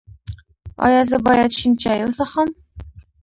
[0.85, 2.49] ایا زه باید شین چای وڅښم؟